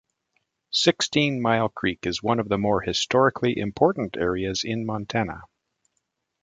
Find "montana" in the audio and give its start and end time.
4.87-5.43